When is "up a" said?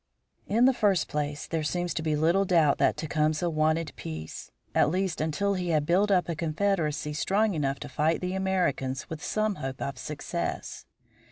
6.09-6.35